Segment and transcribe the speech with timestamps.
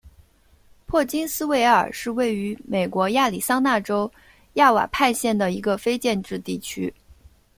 [0.87, 4.11] 珀金斯维尔是位于美国亚利桑那州
[4.53, 6.91] 亚瓦派县的一个非建制地区。